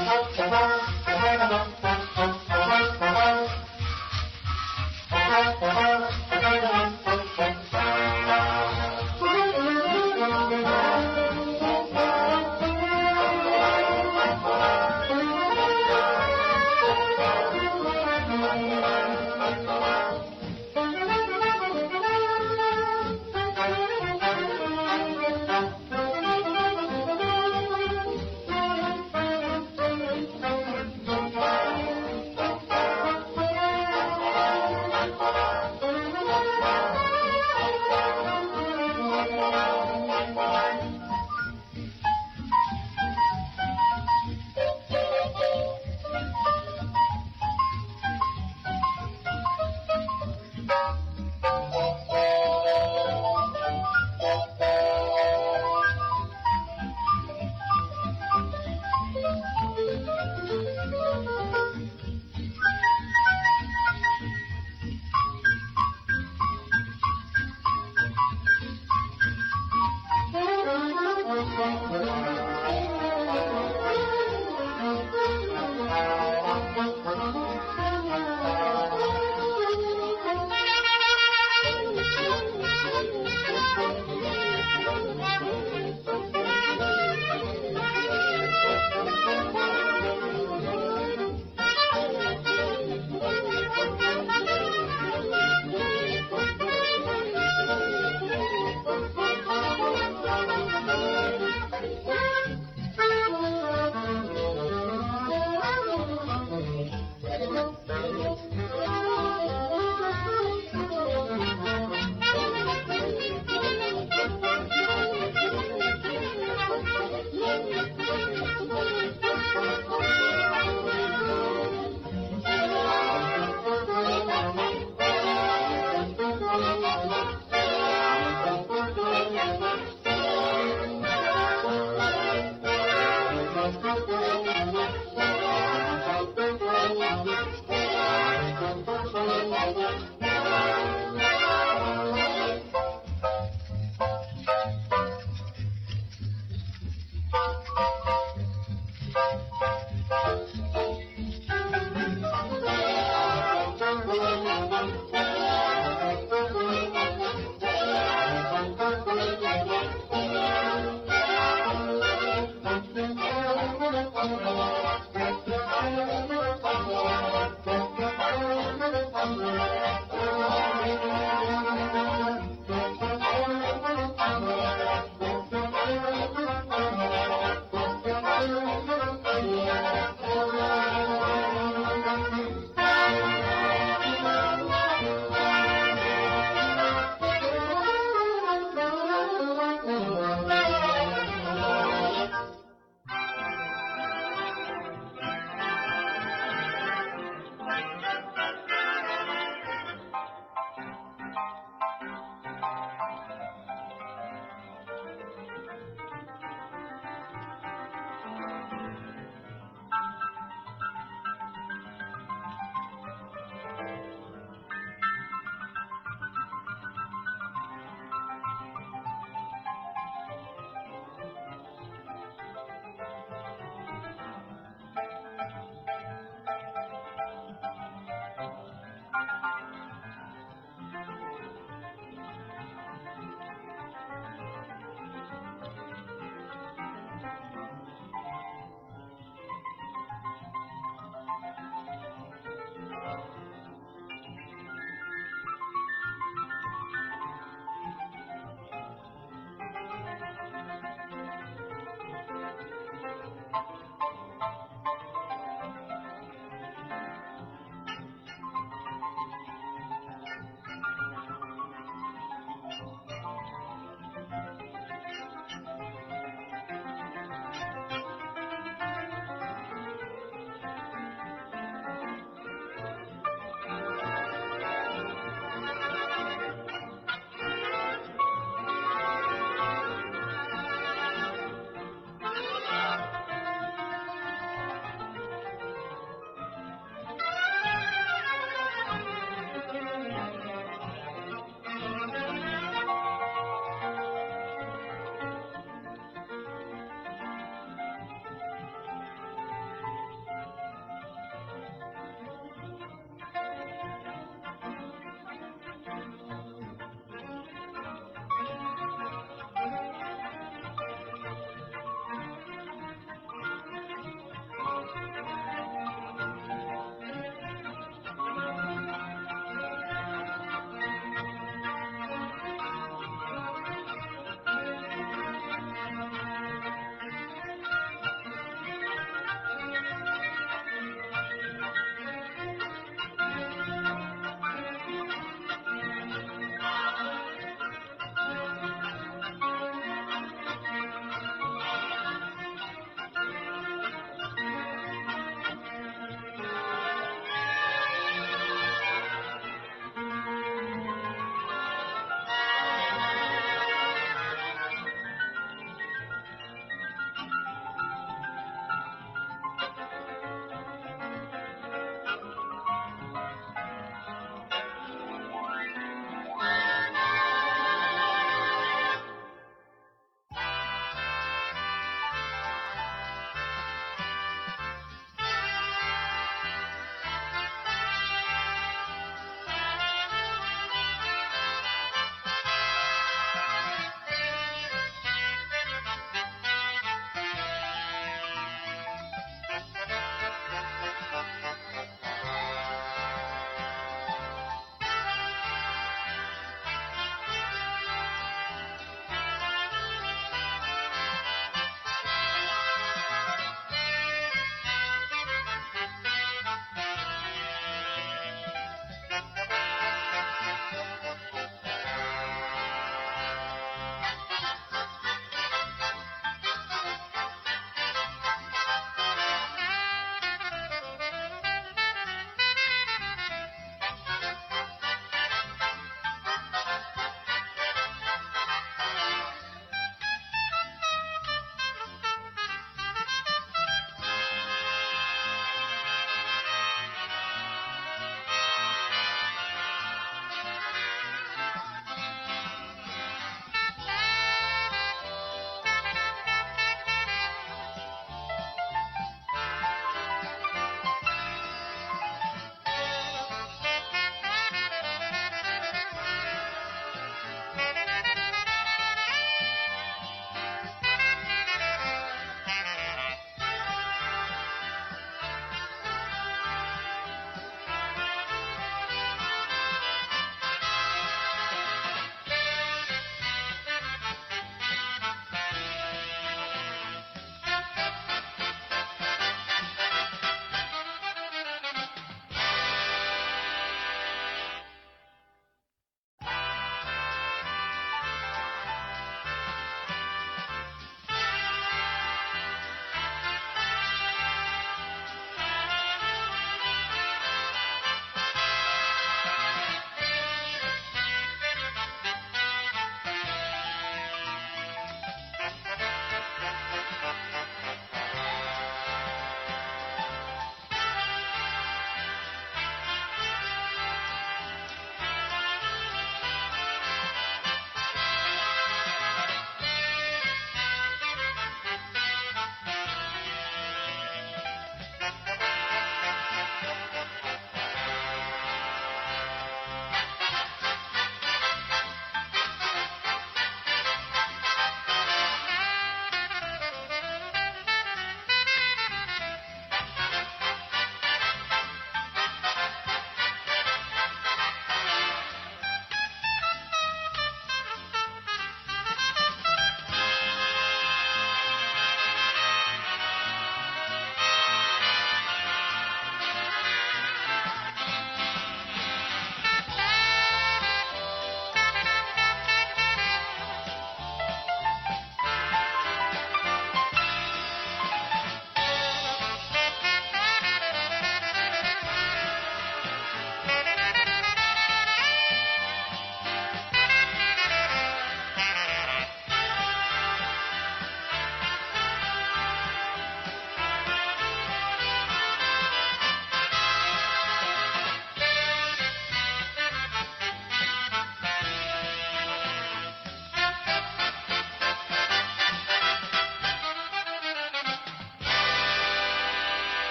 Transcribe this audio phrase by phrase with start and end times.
[0.00, 1.48] ななな
[1.82, 1.89] な!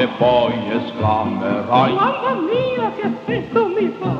[0.00, 4.16] E poi esclamerai Mamma mia, che effetto mi fa!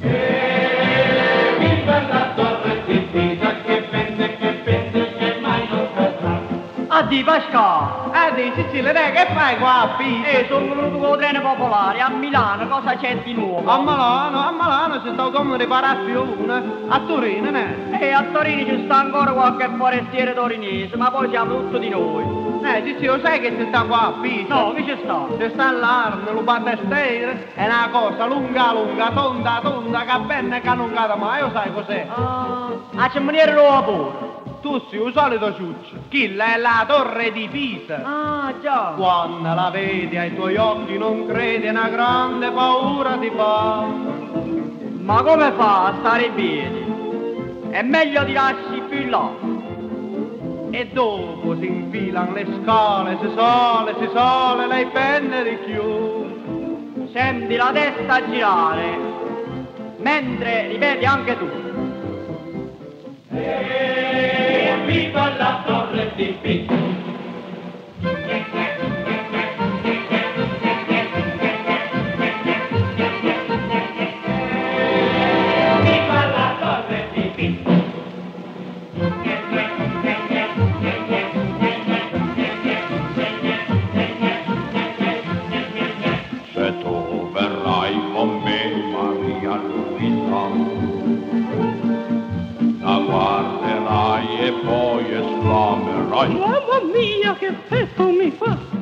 [0.00, 6.40] E viva la torre di Pisa che pende, che pende, che mai non cadrà.
[6.88, 8.10] Addio Pasqua!
[8.10, 10.26] Ah, di Sicilia, dai, che fai qua a Pisa?
[10.26, 13.70] Eh, sono venuto con il treno popolare a Milano, cosa c'è di nuovo?
[13.70, 17.96] A Milano, a Milano c'è stato come riparazione, a Torino, ne?
[18.00, 22.31] E a Torino ci sta ancora qualche forestiere torinese, ma poi siamo tutti di noi.
[22.64, 24.54] Eh, Ciccio, lo sai che c'è sta qua a Pisa?
[24.54, 25.26] No, che ci sta?
[25.36, 30.74] C'è sta l'arme, lo battestere, è una cosa lunga lunga, tonda tonda, che bene che
[30.74, 32.06] non cade mai, lo sai cos'è?
[32.08, 34.30] Ah, a cemoniere lo pure.
[34.62, 38.00] Tu sei il solito ciuccio, quella è la torre di Pisa.
[38.04, 38.92] Ah, già.
[38.96, 43.84] Quando la vedi ai tuoi occhi non credi, una grande paura ti fa.
[45.00, 46.90] Ma come fa a stare piedi?
[47.70, 49.51] È meglio tirarsi più in là.
[50.74, 57.10] E dopo si infilano le scale, si sale, si sale, lei penne di più.
[57.12, 58.98] Senti la testa girare,
[59.98, 61.46] mentre ripeti anche tu.
[63.36, 67.11] E viva la torre di Pisa.
[93.06, 98.81] Guarderai e poi esclamerai Mamma mia, che effetto mi fa!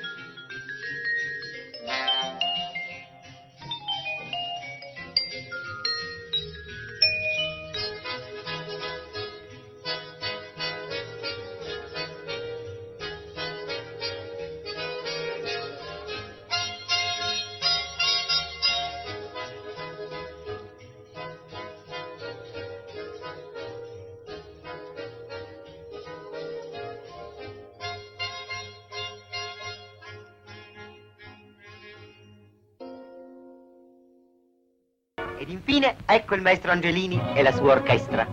[35.51, 38.25] infine ecco il maestro Angelini e la sua orchestra.